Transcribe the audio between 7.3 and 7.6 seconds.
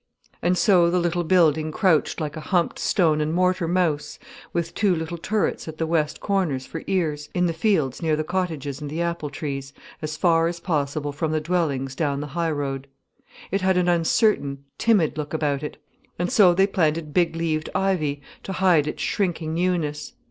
in the